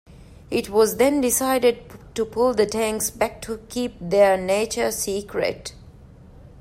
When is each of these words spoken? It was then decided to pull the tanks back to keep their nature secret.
It 0.49 0.71
was 0.71 0.97
then 0.97 1.21
decided 1.21 1.83
to 2.15 2.25
pull 2.25 2.55
the 2.55 2.65
tanks 2.65 3.11
back 3.11 3.39
to 3.43 3.59
keep 3.69 3.93
their 4.01 4.35
nature 4.35 4.91
secret. 4.91 5.75